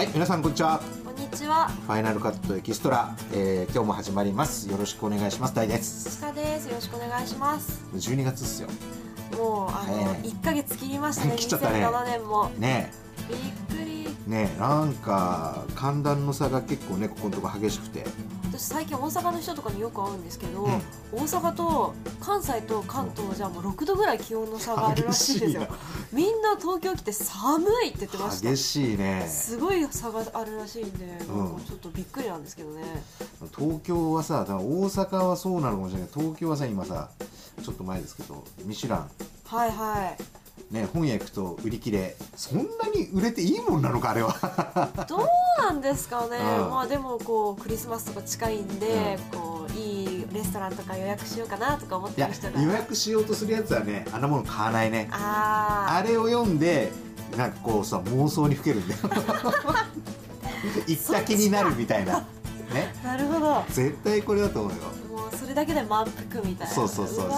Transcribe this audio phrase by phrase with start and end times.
[0.00, 0.80] はい皆さんこんにちは。
[1.04, 1.68] こんにちは。
[1.68, 4.66] ファイナルカットエキストラ、えー、今日も始まります。
[4.70, 5.54] よろしくお願いします。
[5.54, 6.12] 大です。
[6.12, 6.68] スカです。
[6.68, 7.84] よろしくお願いします。
[7.92, 8.70] 12月っすよ。
[9.36, 11.34] もうあの、ええ1ヶ月切りましたね。
[11.36, 11.84] 切っちゃったね。
[11.84, 12.48] 2007年も。
[12.56, 12.90] ね
[13.28, 14.06] びっくり。
[14.26, 18.06] えねえなんか寒暖の差が結構ねここのとこ激しくて。
[18.44, 20.80] 私最近大阪の人とかによく会うんですけど、うん
[21.12, 25.66] 大阪と関西と関東じゃもう6度ぐらい気温の差があるらしいんですよ。
[26.12, 28.50] みんな東京来て寒いって言ってました。
[28.50, 29.26] 激しいね。
[29.28, 31.64] すごい差があるらしいんで、うん。
[31.64, 32.82] ちょっとびっくりなんですけどね。
[33.56, 36.08] 東京はさ大阪はそうなのかもしれない。
[36.14, 37.10] 東京はさ今さ
[37.62, 39.10] ちょっと前ですけどミシュラン。
[39.46, 40.16] はいは
[40.70, 40.74] い。
[40.74, 42.16] ね本屋行くと売り切れ。
[42.36, 42.62] そんな
[42.94, 45.06] に売れていいもんなのかあれは。
[45.08, 45.20] どう
[45.58, 46.70] なんですかね、うん。
[46.70, 52.62] まあでもこうクリスマスとか近いんで、こういいレストランとか予約しようかなとか思ってる人が。
[52.62, 55.08] 予約しようとするやつはねあんなもの買わないね。
[55.12, 56.92] ああれを読んで
[57.36, 59.00] なんかこうさ妄想にふけるんだよ。
[60.86, 62.20] 行った気になるみたいな。
[62.72, 62.94] ね。
[63.04, 63.64] あなるほど。
[63.70, 64.78] 絶対これだと思うよ。
[65.22, 66.74] もうそれだけで満腹みたいな。
[66.74, 67.30] そうそうそうそうそう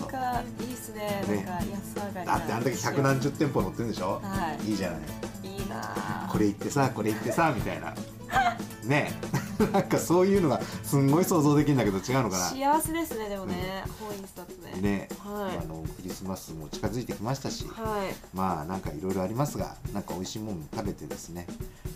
[0.00, 1.24] そうかいいっすね。
[1.28, 1.36] ね。
[1.36, 4.70] なんか安上がりなだってあんだけ百何十店舗載ってるんでしょ、はい。
[4.70, 5.00] いいじゃない。
[5.42, 7.94] いいなあこれ行ってさこれ行ってさみたいな
[8.84, 9.12] ね
[9.72, 14.70] なんかそういうのがすんごい想像できるんだけど違うのか幸せですねでもね、本印刷ね。
[14.72, 15.58] なね、はい。
[15.58, 18.14] あのクリスマスも近づいてきましたし、はい。
[18.34, 21.46] まあなんかいろいろありますがなんか美味しいもの食べてですね。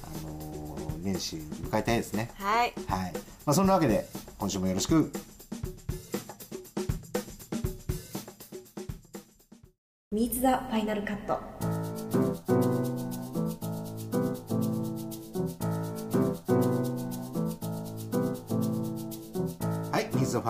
[0.03, 0.65] あのー
[1.05, 2.31] 年始迎えたいですね。
[2.35, 2.73] はい。
[2.89, 3.13] はい、
[3.45, 5.13] まあ、そんなわけで今週もよろしく。
[10.13, 11.74] Meets the Final Cut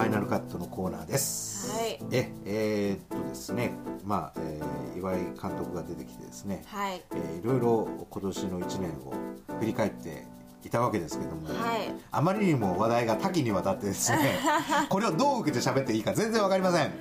[0.04, 1.70] ァイナルカット」のコーナーです。
[1.72, 1.98] はい。
[2.10, 3.72] ええーっとですね。
[4.04, 7.02] まあ、えー岩井監督が出てきてですね、はい。
[7.12, 9.12] えーいろいろ今年の1年を
[9.58, 10.26] 振り返って
[10.64, 11.92] いたわけですけども、はい。
[12.10, 14.38] あまりにも話題が多岐にわたってですね
[14.88, 16.92] これをどう受けて喋っていいか全然わかりません。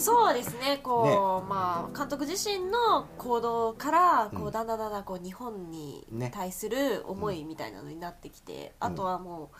[0.00, 0.80] そうですね。
[0.82, 4.48] こうまあ監督自身の行動からこうん。
[4.48, 6.30] うだんだんだんだんこう日本にね。
[6.34, 9.56] 対する思いみたいなのになってきて、あとはもう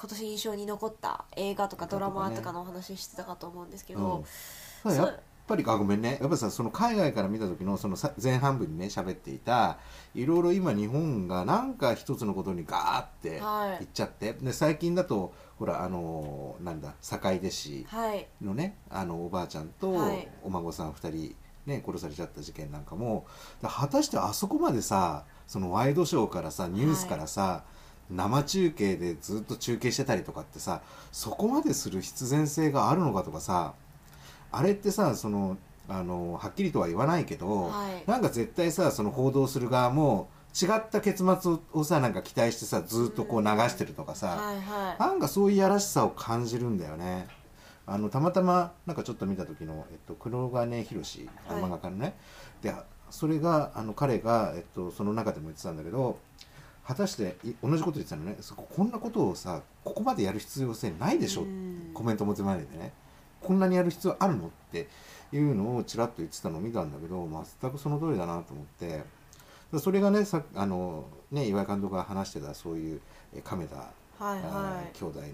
[0.00, 4.24] 今年印象に残った映画とかドラマとかのお話ししてたかと思うんですけど、
[4.84, 6.18] うん、やっぱりあごめんね。
[6.20, 9.78] やっぱりさその海外から見た時のそのさ前半部にね喋っていた
[10.14, 13.82] いろいろ今日本がなんか一つのことにガーってはい。
[13.82, 18.28] いっちゃって、で最近だとほらあのなんだ坂出市はい。
[18.40, 20.28] のねあのおばあちゃんとはい。
[20.44, 21.34] お孫さん2人、
[21.66, 23.26] ね、殺されちゃった事件なんかも
[23.60, 27.64] だ果たしてあそこまでさそのワイドショーからさニュースからさ、
[28.10, 30.80] 生中継でずっと中継してたりとかってさ
[31.12, 33.74] そこまでする必然性があるのかとかさ
[34.50, 35.58] あれってさその
[35.88, 38.10] あのはっきりとは言わないけど、はい。
[38.10, 45.00] なんか絶対さその報道する側も違った結末をさなんか期待してさずっとこう流してるとかさ、はいはい。
[45.00, 47.26] なんかそういうやらしさを感じるんだよね。
[47.86, 52.14] あのたまたまなんかちょっと見た時の、えっと、黒金宏漫画家のね、
[52.60, 52.74] で
[53.08, 56.18] それがあの彼が、えっと、その中でも言ってたんだけど
[56.88, 58.38] 果たしてい同じこと言ってたのね。
[58.40, 61.90] そここんなことをさここまでやる必要性ないでしょ、うん。
[61.92, 62.94] コメント持ってまででね。
[63.42, 64.46] こんなにやる必要あるの？
[64.46, 64.88] って
[65.30, 67.28] いうのをちらっと言ってたのを見たんだけど
[67.60, 69.04] 全くその通りだなと思って。
[69.70, 73.00] でそれがねさあのね岩井監督が話してたそういう
[73.36, 73.88] え亀田はい
[74.18, 74.96] あはい。
[74.96, 75.26] ー兄弟の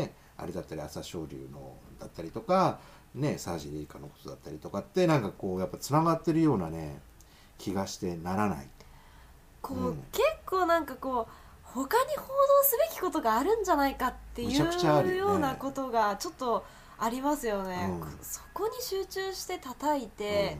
[0.00, 2.78] ねあれだったり朝青龍のだったりとか
[3.16, 7.00] ね沢尻エリカのことだったりとかってなんかこうやっぱつながってるようなね
[7.58, 8.68] 気がしてならない
[9.62, 10.04] こう、うん。
[10.12, 11.32] 結構なんかこう
[11.62, 12.32] 他に報道
[12.64, 16.64] すべきことがあるんじゃないかっていうようなことがちょっと
[16.98, 18.18] ありますよね、うん。
[18.22, 20.58] そこに集中して叩いて、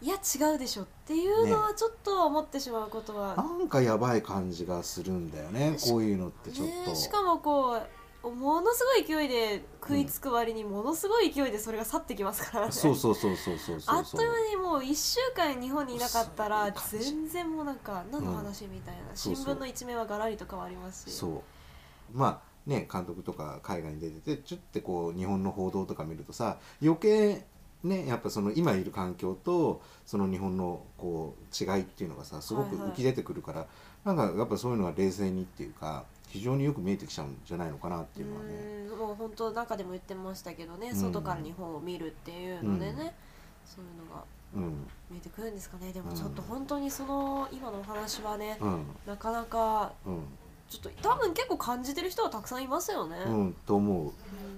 [0.00, 5.76] いや違うでしょっていうのはちょっと思ってしまうことは、うんなんかやばい感じがするんだよね。
[5.88, 7.82] こういうのってちょっと、ね、しかもこう
[8.22, 21.14] ものすごい勢いで食いつく割にものすごい勢いでそれが去ってきますからね、そうそうそうそうそうそうあっという間にもう1週間日本にいなかったら全然もうなんか何の話みたいな、そうそう新聞の一面はガラリと変わりますし。
[21.14, 22.16] そう。
[22.16, 27.44] まあね監督とか海外に出ててちょっとこう日本の報道とか見るとさ余計
[27.82, 33.66] ねやっぱその今いる環境とその日本のこう違いっていうのがさすごくはいはい浮き出てくるから、
[34.04, 38.52] なんかやっぱそういうのが冷静にっていうか非常によく見えてきちゃうんじゃないのかなっていうのはね。
[38.86, 40.96] うんもう本当中でも言ってましたけどね、うん。
[40.96, 42.96] 外から日本を見るっていうのでね、うん。
[42.96, 44.24] そういうのが
[44.54, 44.86] うん。
[45.10, 45.92] 見えてくるんですかね。
[45.92, 46.16] でもうん。
[46.16, 48.86] ちょっと本当にその今のお話はね、うん。
[49.06, 50.22] なかなかうん。
[50.68, 54.04] ちょっと多分結構感じてる人はたくさんいますよね、うんと思う。
[54.04, 54.12] うん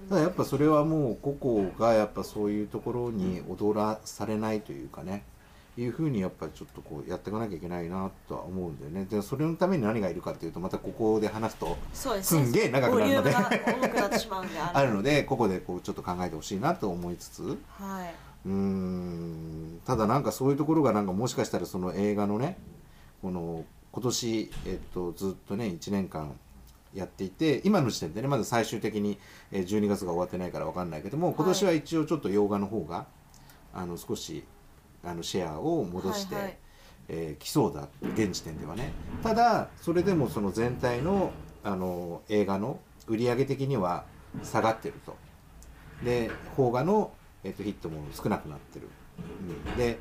[0.07, 5.23] ただやっぱそれはもう個々がやっぱそういうところに踊らされないというかね
[5.77, 9.05] いうふうにやっぱりちょっとこうやっていかなきゃいけないなとは思うんだよね。
[9.05, 13.35] でそれのために何がいるかっていうとまたここで話すとすすんげえ長くな るので。
[14.73, 15.23] あるので。
[15.23, 17.43] ここでこうちょっと考えてほしいなと思いつつ。
[17.43, 18.13] うはい。
[18.47, 19.81] ーん。
[19.85, 22.57] ただなんかそういうところがなんかもしかしたらその映画のね
[23.21, 26.33] この今年、えっと、ずっとね1年間
[26.93, 29.17] やっていて今の時点でねまだ最終的に
[29.51, 33.07] えー12月が終わってないから分かんないけども今年は一応ちょっと洋画の方が
[33.73, 34.43] あの少し
[35.05, 36.57] あのシェアを戻して、はいはい。
[37.07, 38.91] えー来そうだ現時点ではね。
[39.21, 41.31] ただそれでもその全体の
[41.63, 44.05] あの映画の売り上げ的には
[44.43, 45.15] 下がってると。
[46.03, 47.11] で邦画の、
[47.43, 48.89] えっとヒットも少なくなってる、
[49.67, 49.97] うんで、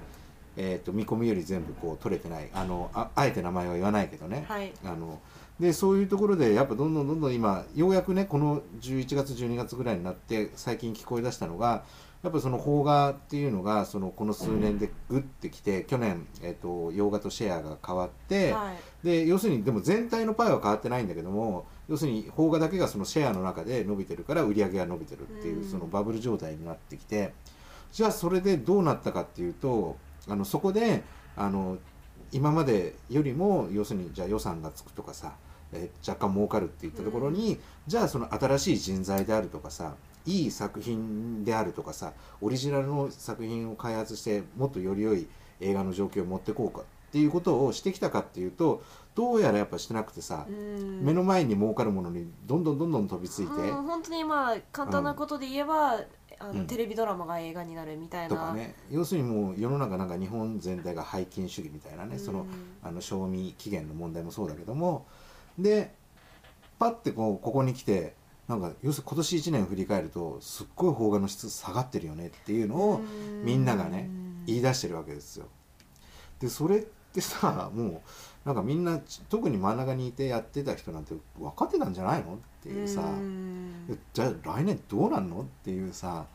[0.56, 2.48] えっと見込みより全部こう取れてない。
[2.54, 4.72] あのああえて名前は言わないけどね、はい。
[4.84, 5.20] あの
[5.60, 11.84] でそういうところでやっぱどんどんどんどん今ようやくねこの11月12月ぐらいになって最近聞こえ出したのが
[12.24, 19.06] やっぱその邦画っていうのがそのこの数年でグッてきて去年、えっと洋画とシェアが変わって、はい。
[19.06, 25.70] で要するにでも全体のパイは変わってないんだけども要するに邦画だけがそのシェアの中で伸びてるから売り上げが伸びてるっていううん。
[25.70, 27.34] そのバブル状態になってきて
[27.92, 31.02] じゃあそれでどうなったかっていうとあのそこで
[31.36, 31.76] あの
[32.32, 35.34] 今までよりも要するにじゃあ予算がつくとかさ
[35.74, 39.94] えー若干儲かるっていったところに、じゃあその新しい人材であるとかさ
[40.26, 45.26] いい作品であるとかさオリジナルの作品を開発してもっとより良い
[45.60, 48.82] 映画の状況を持ってこうかっていうことをしてきたかっていうと
[49.14, 51.04] どうやらやっぱしてなくてさ、うん。
[51.04, 55.92] 目の前に儲かるものにどんどんどんどん飛びついて、うん本当にまあ簡単なことで言えば、
[56.40, 56.66] あのうん。
[56.66, 58.28] テレビドラマが映画になるみたいな。
[58.28, 58.74] とかね。
[58.90, 62.48] 要するにもう世の中なんか日本全体が拝金主義みたいなね、そのうん
[62.82, 65.06] あの賞味期限の問題もそうだけども。
[65.56, 65.94] で
[66.80, 68.14] パッてこうここに来て
[68.48, 73.44] なんか要するに今年1年振り返るとすっごい邦画の質下がってるよねっていうのをうん。
[73.44, 74.10] みんながね
[74.46, 75.46] 言い出してるわけですよ。
[76.40, 76.80] でそれっ
[77.12, 78.02] てさも
[78.44, 79.00] うなんかみんな
[79.30, 83.02] 特に真ん中にいてやってた人なんて分かってたんじゃないのっていうさ、
[84.12, 86.26] じゃあ来年どうなんのっていうさ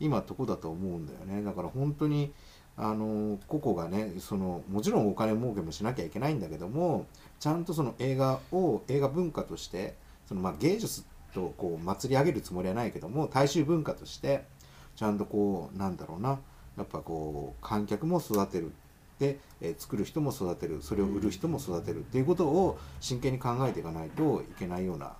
[0.00, 1.42] 今とこだと思うんだよね。
[1.42, 2.32] だから本当に
[2.76, 7.06] あの個々がねそのもちろんお金儲けもしなきゃいけないんだけども
[7.40, 11.04] ちゃんとその映画を映画文化としてそのまあ芸術
[11.34, 14.44] とこう祭り上げるつもりはないけども大衆文化として
[14.96, 16.38] ちゃんとこうなんだろうな
[16.76, 18.72] やっぱこう観客も育てる。
[19.18, 20.80] で、えー作る人も育てる。
[20.80, 22.00] それを売る人も育てる。
[22.00, 25.12] っていうことを真剣に考えていかないといけないような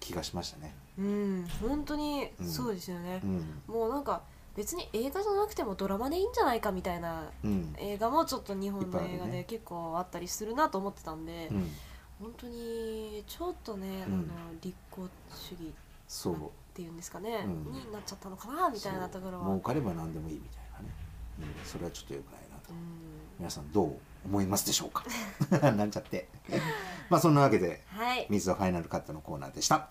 [0.00, 0.74] 気がしましたね。
[0.98, 1.48] うん。
[1.62, 2.46] 本当にうん。
[2.46, 3.22] そうですよね。
[3.24, 3.62] う、ん。
[3.66, 4.22] もうなんか
[4.54, 7.74] 別に映画じゃなくてもドラマでいいんじゃないかみたいなうん。
[7.78, 11.70] 映画もちょっと日本の映画で結構あったりするなと思ってたんで、うん、
[12.20, 14.12] 本当にちょっとね、うん。
[14.12, 14.26] あの
[14.60, 15.72] 立候主義
[16.06, 16.34] そう。
[16.34, 16.38] っ
[16.74, 17.72] ていうんですかね、うん。
[17.72, 19.44] になっちゃったのかなみたいなところは。
[19.44, 20.94] そう儲かれば何でもいいみたいなね、
[21.40, 22.72] うん、それはちょっと良くないなと。
[22.72, 23.10] うん。
[23.38, 23.96] 皆さんどう
[24.26, 25.04] 思いますでしょうか
[25.72, 26.28] なんちゃって
[27.08, 29.88] まあそんなわけではい水はファイナルカットのコーナーでした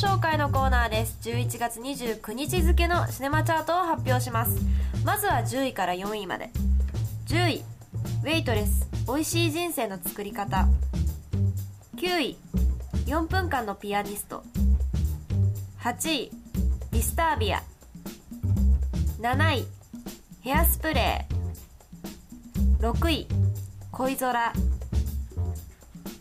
[0.00, 1.18] 紹介のコーナーです。
[1.28, 4.56] 11月29日付のシネマチャートを発表します。
[5.04, 6.48] まずは10位から4位まで。
[7.26, 7.64] 10位
[8.22, 8.88] ウェイトレス。
[9.06, 10.66] 美味しい人生の作り方。
[11.96, 12.38] 9位
[13.04, 14.42] 4分間のピアニスト。
[15.80, 16.30] 8位
[16.92, 17.62] ディスタービア。
[19.20, 19.66] 7位
[20.40, 22.90] ヘアスプレー。
[22.90, 23.28] 6位
[23.92, 24.52] 恋空。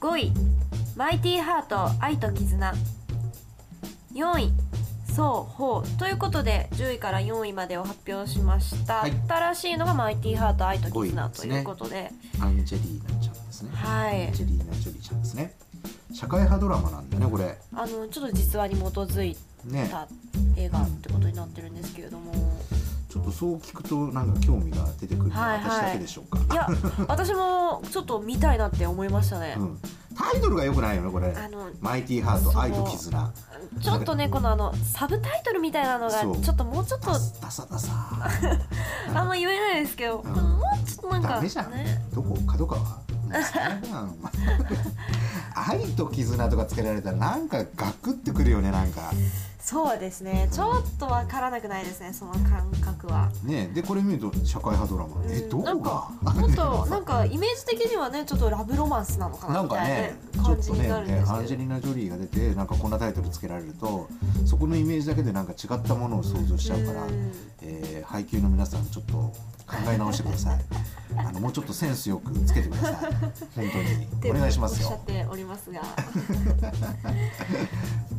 [0.02, 0.34] 5位
[0.98, 2.74] マイティーハート愛と絆。
[4.20, 4.52] 4位。
[5.16, 5.98] そうほう。
[5.98, 9.14] ということで10位から4位までを発表しました、はい。
[9.28, 12.12] 新しいのがマイティーハート愛と5位絆ということで。
[12.40, 13.72] アンジェリーナちゃんですね。
[13.74, 14.28] はい。
[14.28, 15.56] アンジェリーナ・ジョリーちゃんですね。
[16.14, 17.58] 社会派ドラマなんだねこれ。
[17.74, 19.88] あのちょっと実話に基づいね。
[19.90, 20.08] た
[20.58, 22.34] 映画ってことになってるんですけれども、
[23.10, 26.68] ちょっとそう聞くとなんか興味が出てくるのははいはい私だけでしょうか、いや
[27.08, 29.80] 私もちょっと見たいなって思いましたね、うん、
[30.20, 31.34] タイトルが良くないよねこれ。
[31.34, 33.32] あのマイティーハート愛と絆。
[33.82, 36.42] ちょっとねこのあのサブタイトルみたいなのがそう。
[36.42, 37.94] ちょっともうちょっとダサダサ。
[39.16, 40.26] あんま言えないですけど、ん。
[40.28, 40.36] もう
[40.86, 42.02] ちょっとなんかダメじゃん、ね。
[42.14, 42.88] どこ角川うん。
[45.56, 49.14] 愛と絆とかつけられたらなんかガクってくるよねなんか
[49.70, 50.50] そうですね。
[50.52, 53.30] ちょっとわからなくないですねその感覚は。
[53.44, 55.22] ねでこれ見ると社会派ドラマ。
[55.28, 55.50] えうん。
[55.50, 61.36] どうなんかがもっとなんかイメージ的にはねちょっとラブロマンスなのかなみたいなかねねちょっと感じになるんねですけど。
[61.36, 64.10] アンジェリーナ・ジョリーが出てなんかこんなタイトルつけられると
[64.48, 67.32] そこのイメージだけでなんか違ったものを想像しちゃうから、うん。
[67.62, 69.34] えー配給の皆さんちょっと考
[69.94, 70.60] え直してください。
[71.16, 72.96] あのもうちょっとセンスよくつけてください。
[72.96, 73.70] 本
[74.22, 74.32] 当に。
[74.32, 75.82] お願いしますおっしゃよっておりますが。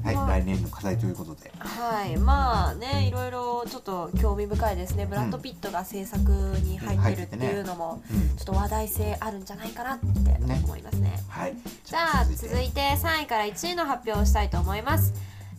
[0.05, 0.29] はい、まあ。
[0.29, 5.07] 来年の課題ということではいまあねいろいろちょっと興味深いですね。
[5.07, 6.31] ブラッド・ピットが制作
[6.63, 8.37] に入ってるっていうのもうん。
[8.37, 10.61] ちょっと話題性あるんじゃないかなってね。
[10.65, 11.21] 思いますね。
[11.29, 11.55] はい。
[11.85, 15.13] じゃあ続いて3位から1位の発表をしたいと思います。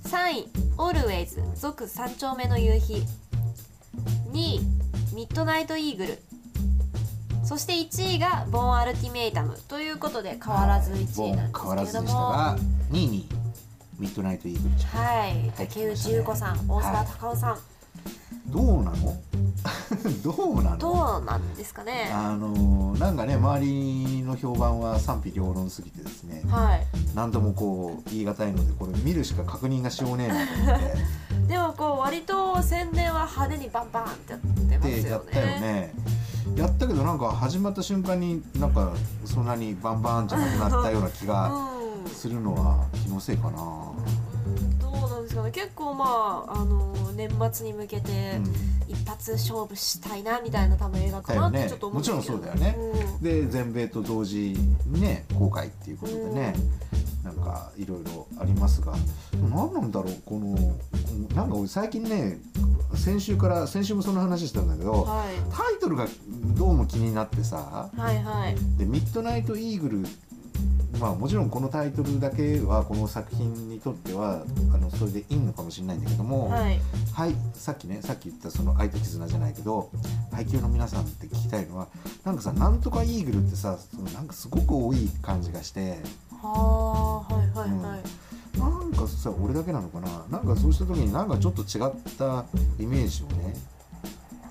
[0.05, 0.47] 3位
[0.77, 3.05] 「Always 続三丁目の夕日」
[4.31, 4.59] 2位
[5.13, 6.21] 「ミッドナイト・イーグル」
[7.43, 12.57] そして1位が「ボーン・アルティメイタム」ということで変わらず1位なんです変わらずでしたけれどもが
[12.91, 13.29] 2位に
[14.01, 17.59] ミッドナイトイーグルちゃんはい竹内優子さん大沢たかおさん、
[18.47, 19.15] どうなの？
[20.23, 20.77] どうなの？
[20.77, 22.09] どうなんですかね。
[22.11, 26.41] あのなんかね周りの評判は賛否両論すぎてですね。
[26.49, 26.85] はい。
[27.13, 30.97] 何ともこう言い難いのでこれ見るしか確認がしようねえなと思って。
[31.47, 35.01] でもこう割と宣伝は派手にバンバンってやってますよね。
[35.03, 35.93] でやったよね。
[36.55, 38.93] やったけどなんか始まった瞬間になんか
[39.25, 41.80] そんなにバンバンじゃなくなったような気が うん
[42.21, 43.57] するのは気のせいかな、
[44.79, 45.49] どうなんですかね。
[45.49, 48.71] 結構まああの年末に向けてうん。
[48.91, 52.17] 一発勝負したいなみたいな多分映画かなってちょっと思うんですけど。
[52.17, 52.77] もちろんそうだよね。
[53.21, 54.53] で全米と同時
[54.87, 56.53] にね公開っていうことでね、
[57.23, 58.93] なんかいろいろありますが
[59.49, 60.57] 何なんだろうこの
[61.33, 62.37] なんか俺最近ね
[62.93, 65.27] 先週から先週もその話したんだけどはい。
[65.55, 66.07] タイトルが
[66.57, 68.55] どうも気になってさはいはい。
[68.77, 70.05] で「ミッドナイト・イーグル」
[71.01, 76.79] まあもちろんこのタイトルだけはこの作品にとってはあのそれでいいのかもしれないんだけども、はい。
[77.13, 79.89] はい、さっきねさっき言ったその愛と絆じゃないけど
[80.31, 81.87] 配給の皆さんって聞きたいのは
[82.23, 85.97] なんかさなんとかイーグルってさそのなんかすごく多い感じがして
[86.41, 90.25] はあはいはいはい、なんかさ俺だけなのかな？
[90.29, 92.45] なんかそうした時になんかちょっと違った
[92.79, 93.55] イメージをね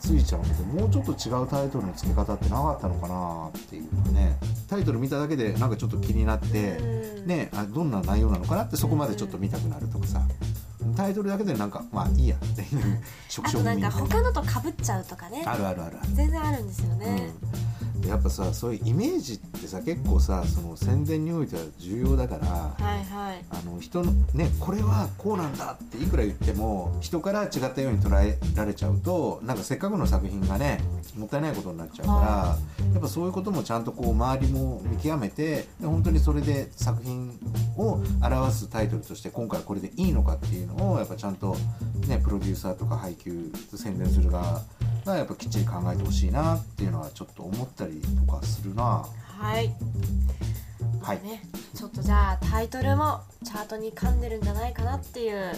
[0.01, 4.37] ついちゃうのでもうちょっと違うタイトルの付け方ってなかったのかなっていうね
[4.71, 7.27] タイトル見ただけでなんかちょっと気になって、うん。
[7.27, 10.23] ねあどんな内容なのかなってそこまでちょっと見たくなるとかさ。
[10.97, 15.43] タイトルだけでなんかまあいいやっていう食あとなんか他のと被っちゃうとかね。
[15.47, 16.15] あるあるあるある。
[16.15, 17.31] 全然あるんですよね、
[18.03, 23.45] うん、やっぱさそういうイメージってさ結構さその宣伝においては重要だから、はいはい。
[23.51, 30.81] あの人のねこれはこうなんだっていくら言っても人から違ったように捉えられちゃうとなんかせっかくの作品がね
[31.17, 32.59] もったいないことになっちゃうから、は
[32.93, 37.33] やっぱそういうこともちゃんとこう周りも見極めてで本当にそれで作品
[37.77, 41.57] を表すタイトルとして今回これでいいのかっていうのをやっぱちゃんと
[42.07, 44.63] ねプロデューサーとか配給宣伝する側
[45.05, 49.07] がやっぱきっちり考えてほしいなっていうのはちょっと思ったりとかするな。
[49.39, 49.71] はい
[51.03, 51.23] はい。
[51.23, 51.43] ね、
[51.75, 55.53] ちょっとじゃあタイトルもチャートに噛んでるんじゃないかなっていう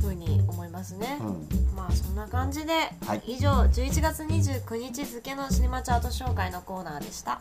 [0.00, 2.72] ふうに思いますね、う、うん、まあそんな感じで、
[3.06, 3.22] はい。
[3.26, 7.40] 以上11月29日付のシネマチャート紹介のコーナーでした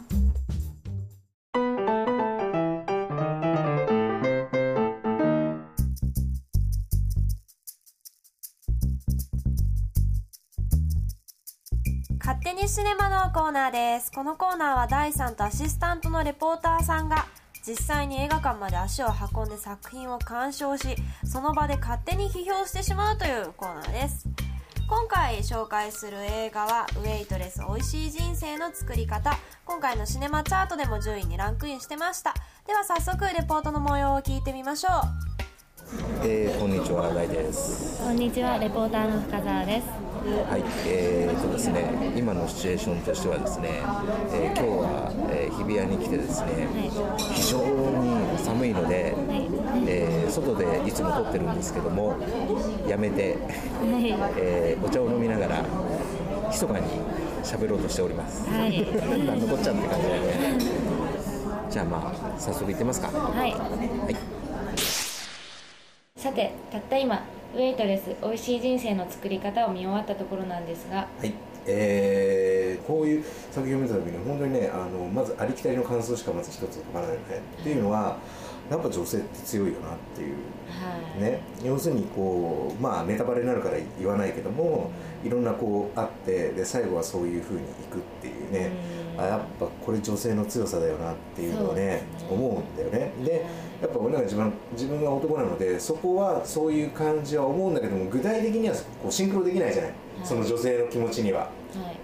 [12.78, 14.12] シネマのコーナーです。
[14.12, 17.26] このコーナーは第3とアシスタントのレポーターさんが
[17.66, 24.30] 実際に映画館まで足を運んで作品を鑑賞しその場で勝手に批評してしまうというコーナーです。
[24.88, 32.36] 今回紹介する映画は「ウェイトレス美味しい人生の作り方」今回のシネマチャートでも10位にランクインしてました。
[32.68, 34.92] では早速レポートの模様を聞いてみましょう。
[36.24, 38.04] えーこんにちは、です。
[38.04, 40.07] こんにちは、レポーターの深澤です。
[40.28, 43.70] はい、えーとですね、今のシチュエーションとしてはですね、
[44.34, 46.68] えー今日は、えー日比谷に来てですね、
[47.18, 49.16] 非常に寒いので、
[49.88, 52.18] えー外でいつも撮ってるんですけども、
[52.88, 54.34] やめて、はい。
[54.38, 55.64] えーお茶を飲みながら、
[56.50, 56.86] 密かに
[57.44, 58.46] 喋ろうとしております。
[58.50, 58.84] はい。
[59.26, 60.58] なんのこっちゃって感じでね。
[61.70, 63.08] じゃあまあ、早速行ってますか。
[63.08, 63.52] ははい。
[63.52, 64.16] い。
[66.18, 67.24] さて、たった今、
[67.56, 71.34] ウェイトレス美味しい人生の作り方を見終わったところなんですが、はい、
[71.66, 77.42] えーこういう作品を見た時に本当にねあのまずありきたりの感想しかまず一つ浮かばないよね。
[77.60, 78.18] っていうのは
[78.70, 80.36] やっぱ女性って強いよなっていう。
[80.70, 81.22] はい。
[81.22, 81.42] ね。
[81.64, 84.92] 要するにこうまあネタバレになるから言わないけども
[85.24, 88.72] いろんなこうあってで最後はそういうふうにいくっていうね。
[89.02, 92.04] うんあやっぱこれ女性の強さだよなっていうのをねね。
[92.30, 93.12] 思うんだよね。
[93.26, 93.46] で
[93.82, 99.94] やっぱ俺なんか自分自分が男なのでそこはそういう感じは思うんだけども具体的にはこうシンクロできないじゃない、
[100.24, 101.42] その女性の気持ちには。
[101.42, 101.50] はい。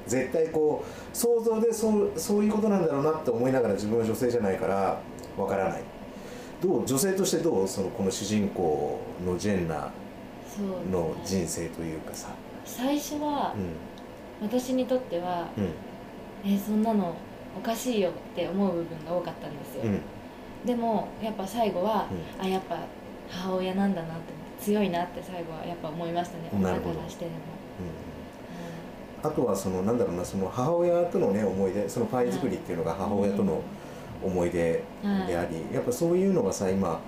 [0.08, 5.00] 絶対こう想像でそうそういうことなんだろうなって思いながら自分は女性じゃないから
[5.38, 5.82] わからない。
[6.62, 6.86] どう？
[6.86, 7.68] 女性としてどう？
[7.68, 9.92] そのこの主人公のジェンナ
[10.92, 12.30] の人生というかさ。
[12.66, 14.48] 最初はうん。
[14.48, 15.70] 私にとってはうん
[16.46, 17.16] えそんなの
[17.58, 20.02] おかしいよって思う部分が多かったんですよ、うん。
[20.66, 22.08] でもやっぱ最後は、
[22.40, 22.80] うあやっぱ
[23.30, 26.50] 母親なんだなって強いなって最後はやっぱ思いましたね。
[26.54, 27.38] 親からしてでも、
[29.24, 33.62] あとはそのなんだろうなその母親とのね思い出そのパイ作りっていうのが母親との
[34.22, 34.84] 思い出
[35.28, 37.00] であり、やっぱそういうのがさ今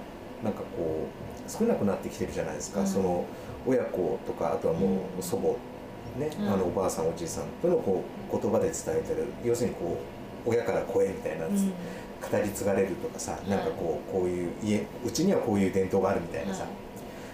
[0.44, 1.08] なんかこ
[1.48, 3.25] う少なくなってきてるじゃないですか、うんその
[3.68, 5.56] 親子とかあとはもう祖母
[6.17, 6.50] ね、うん。
[6.50, 9.25] あのおばあさんおじいさんとのこう言葉で伝えてる。
[9.43, 9.98] 要するにこ
[10.45, 11.55] う親から子へみたいな、うん。
[11.55, 16.65] 語り継がれるとかさ、なんかこうこういう家うちにはこういう伝統があるみたいなさ、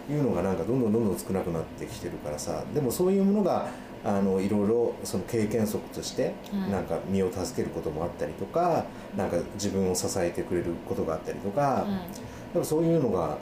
[0.09, 3.67] いうのがなんかどんどんどんどん少なくなってきてるからさでもそういうものが
[4.03, 8.85] あのいろいろその経験則としてはいなんか身を助けることもあったりとか
[9.15, 13.37] なんか自分を支えてくれることがあったりとかはいでもそういうのが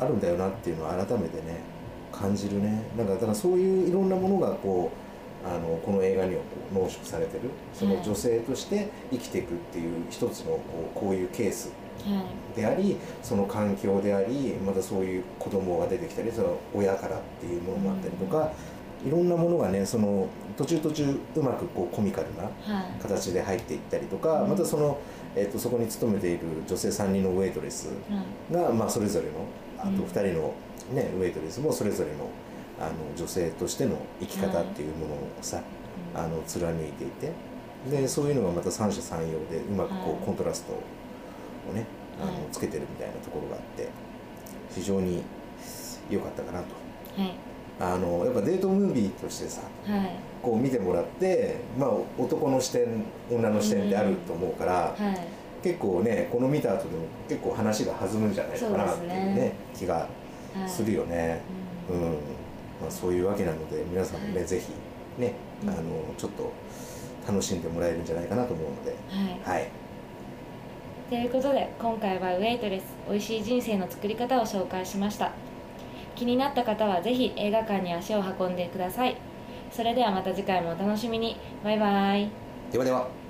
[0.00, 1.60] あるんだよなっていうのを改めてね
[2.18, 2.82] 感じるね。
[2.96, 4.90] なんかだからそういういろんなものがこ
[5.44, 7.50] うあのこの映画にはこう濃縮されてる。
[7.74, 10.60] その女性として生きていくっていう一つのこ
[10.94, 11.70] うこういうケース
[12.04, 12.22] は
[12.56, 12.60] い。
[12.60, 18.50] でありその環境でありまたそういう子供が出てきたりその親からっていうものもあったりとか、
[19.06, 22.50] いろんなものがねその途中途中うまくこうコミカルなは
[22.98, 23.00] い。
[23.00, 24.50] 形で入っていったりとか、うん。
[24.50, 24.98] またその、
[25.34, 27.94] えー、とそこに勤めている女性3人のウェイトレスは
[28.50, 29.32] いが、まあ、それぞれの
[29.78, 30.54] あとうん2人の、
[30.92, 32.30] ねウェイトレスもそれぞれの
[32.78, 35.62] あの女性としての生き方っていうものをさ、
[36.14, 37.32] あの貫いていて
[37.90, 40.10] でそういうのがまた三者三様でうまくこはい。
[40.12, 41.86] うコントラストをね
[42.20, 42.42] あのはい。
[42.52, 43.88] つけてるみたいなところがあって
[44.74, 45.22] 非常に
[46.10, 46.66] 良かったかなと。
[47.20, 47.34] はい。
[47.78, 50.10] あのやっぱデートムービーとしてさはい。
[50.42, 55.20] こう見てもらってまあ男の視点女の視点ってあると思うから、はい
[55.66, 61.40] 結構ねこの見た後でも結構話が弾むんじゃないかなっていうねね気がはいするよね。
[61.90, 62.12] うんうん。
[62.80, 64.46] まあ、そういうわけなので皆さんもね、はい。
[64.46, 64.72] ぜひ
[65.20, 65.70] ね、うん。
[65.70, 65.80] あの
[66.16, 66.52] ちょっと
[67.26, 68.94] 楽しんでもらえるんじゃないかなと思うので、
[69.44, 69.58] はい。
[69.58, 69.68] はい、
[71.10, 75.32] ということで今回はウェイトレス美味しい人生の作り方を紹介しました。
[76.14, 79.16] 気になった方はぜひ映画館に足を運んでください。
[79.72, 81.36] それではまた次回もお楽しみに。
[81.64, 82.30] バイバイ。
[82.70, 83.25] ではでは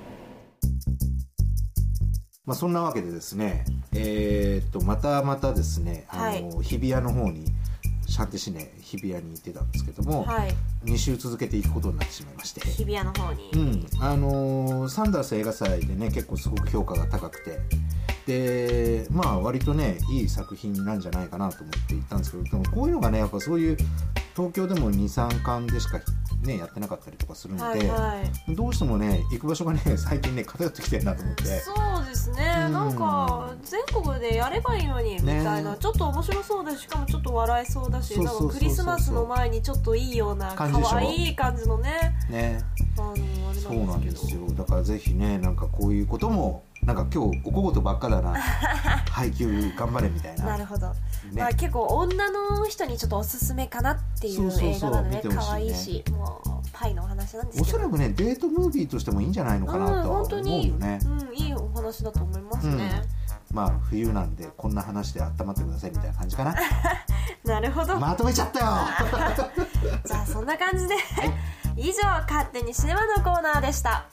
[2.47, 7.45] まあ、そんなわけでですね、えーっとまたまたですね、あの日比谷の方に
[8.07, 10.55] シャンティシネ日比谷に行ってたんですけども、はい
[10.87, 13.87] 2週続けていくことになってしまいまして、日比谷の方に、うん。
[13.99, 17.59] あのーサンダース映画祭でね結構すごく評価が高くて。
[18.27, 23.77] でまあ割とねいい作品なんじゃないかなと思って行ったんですけどでもこういうのがねやっぱそういう
[24.35, 25.99] 東京でも23巻でしか
[26.43, 28.55] ねやってなかったりとかするので、はいはい。
[28.55, 31.43] どうしてもね行く場所がね 最近ね偏ってきてるなと思って。
[31.59, 32.73] そうですね、うん。
[32.73, 35.77] なんか全国でやればいいのにみたいな、ね。
[35.79, 38.47] ちょっと面白そうだししかもちょっと笑えそうだしそうそうそうそう。
[38.47, 40.89] なんかクリスマスの前にちょっといいような感じでしょ。
[40.89, 42.15] 可愛い感じのね。
[42.29, 42.59] ね。
[42.97, 44.47] あのあれそうなんですよ。
[44.53, 48.35] だからぜひねなんかこういうこともなんか今日おこごとばっかだな。
[49.11, 50.45] 配給頑張れみたいな。
[50.45, 50.93] なるほど、ね。
[51.33, 55.45] まあ、結構女の人にちょっとおすすめかなっていうそうそうそう映画なので見てほしいね。
[55.47, 57.77] 可愛いしもうパイのお話なんですけど。
[57.77, 63.01] おそらくねデートムービーとしてもいいんじゃないのかなとはうん、思うよね、うん、いいお話だと思いますね、
[63.53, 66.55] まあ冬なんでこんな話で温まってくださいみたいな感じかな。
[67.43, 68.65] なるほど、まとめちゃったよ
[70.05, 70.95] じゃあそんな感じで、
[71.75, 74.05] 以上勝手にシネマのコーナーでした。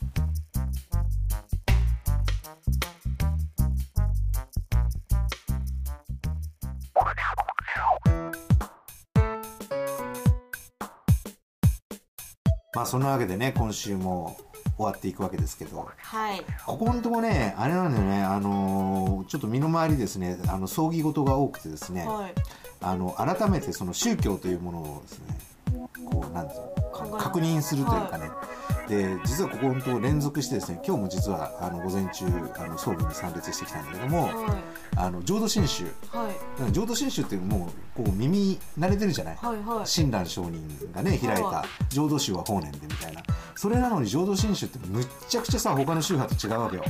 [12.74, 14.36] まあそんなわけでね今週も
[14.76, 15.88] 終わっていくわけですけど。
[15.96, 16.42] はい。
[16.66, 22.34] ここのとこねあれなんだよねあのーちょっと身の回りですねあの葬儀事が多くてですね、はい。
[22.80, 25.53] あの改めてその宗教というものをですね
[26.34, 28.30] なんていうの考えます確認するというかね、
[28.88, 32.26] で実はここのとこ連続してですね今日も実はあの午前中
[32.58, 34.32] あの葬儀に参列してきたんだけども、はい。
[34.96, 35.84] あの浄土真宗。
[36.10, 36.30] は
[36.68, 36.72] い。
[36.72, 39.86] 浄土真宗ってもうこう耳慣れてるじゃない、はいはい。
[39.86, 43.22] 親鸞上人がね開いはた浄土宗は法然でみたいな。
[43.56, 46.84] それなのに浄土真宗ってむっちゃくちゃさ他の宗派と違うわけよ。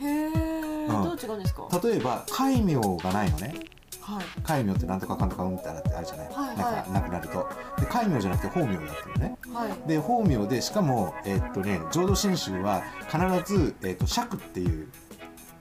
[0.00, 1.68] へえ、どう違うんですか？
[1.82, 3.54] 例えば戒名がないのね
[4.00, 4.24] はい。
[4.42, 6.56] 戒名ってなんとかかんとかうんってあるってあるじゃない、はいはい。
[6.56, 7.48] なんか亡くなると。
[7.78, 9.38] で戒名じゃなくて法名になってるのね。
[9.52, 9.88] はい。
[9.88, 14.88] で法名でしかもえっとね浄土真宗は必ず、えっと釈っていう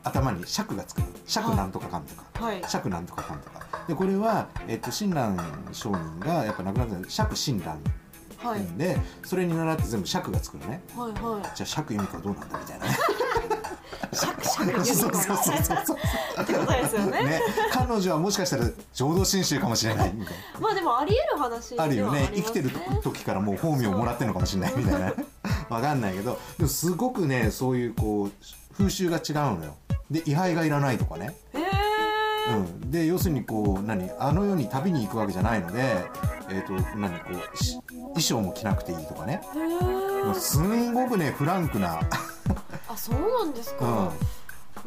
[0.04, 1.08] 頭に釈がつくの。
[1.25, 2.63] 釈なんとかかんとか、はい。
[2.67, 3.60] 釈なんとかかんとか。
[3.88, 5.38] でこれは、えっと、親鸞
[5.71, 7.80] 上人がやっぱ亡くなったので釈親鸞
[8.38, 8.62] はい。
[8.62, 10.82] んで、それに倣って全部釈がつくのね。
[10.95, 11.43] はいはい。
[11.56, 12.97] じゃあ釈由美子はどうなんだみたいなね
[14.60, 15.98] そうそうそうそうそう。
[16.41, 17.24] ってことですよね。
[17.24, 17.41] ね
[17.72, 20.13] 彼女はもしかしたら浄土真宗かもしれない。
[20.13, 22.32] みたいなまあでもあり得る話あるよね。
[22.36, 22.72] 生きてる
[23.04, 25.13] 時からもう本名をもらってるのかもしれないみたいな。
[25.69, 26.39] わかんないけど。
[26.58, 28.32] でもすごくねそういうこう
[28.78, 29.76] 風習が違うのよ。
[30.10, 34.10] で位牌がいらないとかね、へえうん、で要するにこう何？
[34.19, 36.04] あの世に旅に行くわけじゃないので
[36.50, 37.19] えっ、と何？
[37.19, 39.41] こうし衣装も着なくていいとかね。
[40.34, 42.00] すんごくねフランクな、
[42.88, 44.10] あそうなんですか、うん、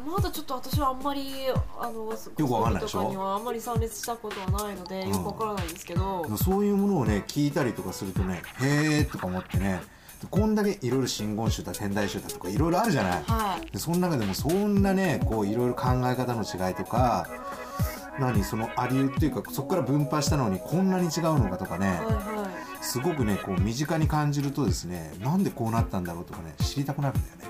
[0.05, 1.31] まだちょっと私はあんまり
[1.79, 2.99] あのよくわかんないでしょ？
[2.99, 5.09] とかにはあんまり参列したことはないので、うん。
[5.09, 9.81] よくわからないんですけど、そういうものをね聞いたりとかするとねへえとか思ってね
[10.29, 13.71] こんだけいろいろ真言宗だ天台宗だとかいろいろあるじゃない、はい。
[13.71, 17.27] でその中でもそんなねこういろいろ考え方の違いとか
[18.19, 22.49] 何そのありうっていうかそこから分派したのにこんなに違うのかとかね、はいは
[22.81, 27.45] すごくねこう身近に感じるとですねなんでこうなったんだろうとかね知りたくなるんだよね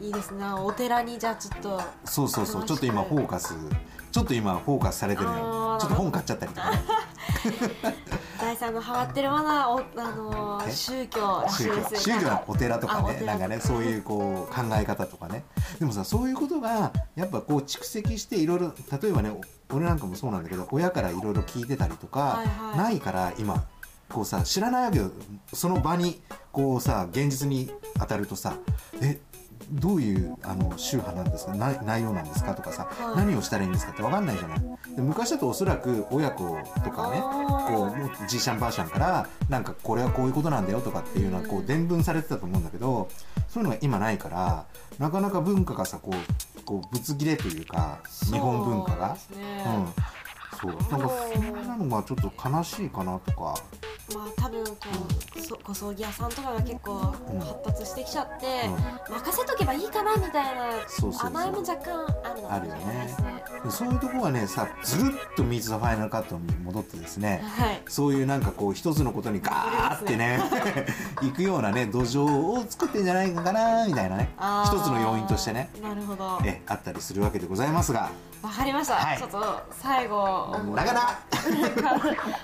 [0.00, 0.44] いいいですね。
[0.52, 2.64] お寺にじゃあちょっとそうそうそう。
[2.64, 3.54] ちょっと今フォーカス
[4.12, 6.78] ちょっと今フォーカスされてるちょっと本買っちゃったりとかね。
[8.40, 9.82] 大さんのハマってるものはおあ
[10.12, 10.70] のえ？
[10.70, 12.14] 宗教らしい宗です教。
[12.14, 13.20] 宗教はお寺とかね。
[13.26, 15.44] なんかねそういうこう考え方とかね。
[15.78, 19.40] でもさそういうことがやっぱこう蓄積していろいろ例えばねお
[19.74, 22.76] 俺なんかもそうなんだけど親からいろいろ聞いてたりとか、はいはい。
[22.76, 23.64] ないから今。
[24.08, 25.10] こうさ知らないわけよ。
[25.52, 28.56] その場にこうさ現実に当たるとさ
[29.02, 29.18] え？
[29.70, 31.54] どういうあの宗派なんですか？
[31.54, 32.54] な内容なんですか？
[32.54, 33.16] とかさ、はい。
[33.16, 34.60] 何をしたらいいんですかって分かんないじゃない。
[34.94, 36.44] で昔だとおそらく親子
[36.84, 37.20] とかね
[37.68, 43.08] こうじいちゃんばあちゃんからなんかこれはこういうことなんだよとかっていうのはこう伝聞されてたと思うんだけど
[43.48, 44.66] そういうのが今ないから
[44.98, 47.98] なかなか文化がさこうこうぶつ切れというか
[48.30, 49.16] 日本文化が。
[49.16, 49.64] そうですね。
[49.66, 50.15] うん
[50.60, 50.70] そう。
[50.70, 53.54] なんかそんなのがちょっと悲しいかなとか。
[54.14, 54.74] まあ多分こ
[55.36, 56.92] うそご葬儀屋さんとかが結構
[57.28, 58.46] うん発達してきちゃって、
[59.08, 61.30] う任せとけばいいかなみたいなそうそうそう。
[61.30, 63.44] 甘えも若干あるのかもしれないですね。
[63.64, 67.42] でそういうところがねさずるっとミーツ・ザ・ファイナルカットに戻ってですね。
[67.44, 67.82] はい。
[67.88, 70.38] そういうなんかこう一つのことにガーってね
[71.20, 74.30] 行くようなね土壌を作ってんじゃないのかなみたいなね。
[74.66, 75.68] 一つの要因としてね。
[75.82, 76.38] なるほど。
[76.44, 78.10] えあったりするわけでございますが
[78.46, 79.18] わかりました、はい。
[79.18, 80.56] ちょっと最後。
[80.72, 81.18] 長々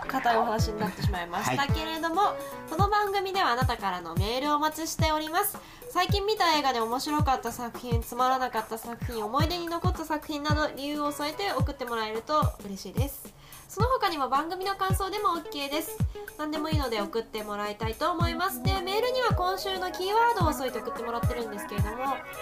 [0.09, 2.35] 硬いお話になってしまいましたけれども、
[2.69, 5.57] この番組ではあなたからのメールをお待ちしております。
[5.93, 13.32] 最近見た映画で面白かった作品つまらなかった作品思い出に残った作品など理由を添えて送ってもらえると嬉しいです
[13.73, 15.97] その他にも番組の感想でも OK です。
[16.39, 18.63] 何でもいいので送ってもらいたいと思います。
[18.63, 21.97] でメールには今週のキーワードを添えて送ってもらってるんですけれども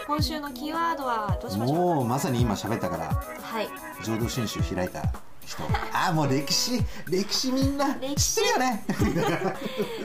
[0.09, 3.69] 今週のキーワードはどうしましょうもうまさに今喋ったからはい。
[4.05, 5.05] 浄土真宗開いた
[5.51, 5.65] 人。
[5.93, 8.37] ああもう歴史歴史みんな歴史。
[8.37, 8.85] 知ってるよね。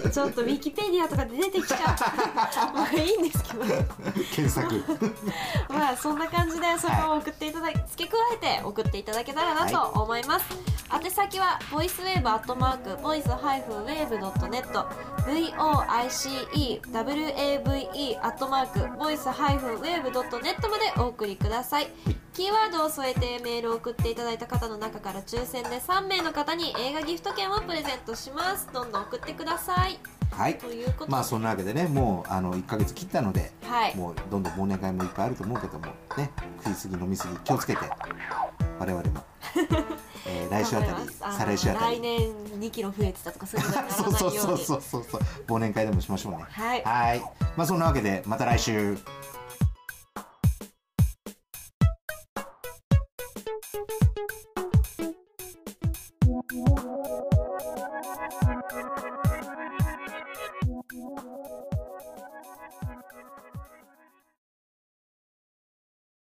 [0.11, 2.73] ちょっとウィキペディアとかで出てきちゃう。
[2.75, 3.65] まあいいんですけど。
[4.33, 4.83] 検索。
[5.69, 10.45] まあそんな感じでそれを送っていただき付け加えて送っていただけたらなと思います、
[10.91, 14.85] 宛先はボイスウェーブアットマークボイスハイフンウェーブドットネット。
[15.25, 16.85] VOICEWAVE
[18.21, 21.87] アットマークボイスハイフンウェーブドットネットまでお送りください。
[22.33, 28.69] キーワードを添えてメールを送っていただいた方の中から抽選で3名の方に映画ギフト券をプレゼントします。
[28.71, 29.99] どんどん送ってください。
[30.31, 30.57] はい。
[30.57, 31.11] ということで。
[31.11, 33.95] まあそんなわけでねもうあの1か月切ったので、はい。
[33.95, 36.31] もうどんどん忘年会もいっぱいあると思うけどもね
[36.63, 37.79] 食いすぎ飲みすぎ気をつけて
[38.79, 39.23] 我々も、
[40.27, 41.97] えー来週あたり再来週あたり。
[41.97, 42.19] 来年
[42.59, 44.39] 2キロ増えてたとかそういうことにならそうないように。
[44.39, 45.21] そうそうそうそうそう。
[45.47, 46.45] 忘年会でもしましょうね。
[46.49, 46.83] はい。
[46.83, 47.19] はい。
[47.57, 48.97] まあそんなわけでまた来週